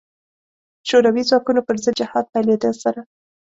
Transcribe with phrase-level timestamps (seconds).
[0.87, 3.01] شوروي ځواکونو پر ضد جهاد پیلېدا سره.